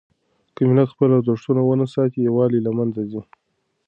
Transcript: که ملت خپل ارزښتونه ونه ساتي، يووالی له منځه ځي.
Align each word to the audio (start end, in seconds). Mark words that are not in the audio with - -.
که 0.55 0.61
ملت 0.69 0.89
خپل 0.93 1.09
ارزښتونه 1.17 1.61
ونه 1.63 1.85
ساتي، 1.93 2.19
يووالی 2.27 2.59
له 2.65 2.71
منځه 2.77 3.01
ځي. 3.11 3.21